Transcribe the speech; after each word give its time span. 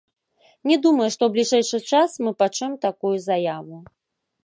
Не 0.71 0.77
думаю, 0.85 1.09
што 1.17 1.21
ў 1.27 1.35
бліжэйшы 1.35 1.83
час 1.91 2.17
мы 2.25 2.35
пачуем 2.43 2.73
такую 2.89 3.17
заяву. 3.31 3.75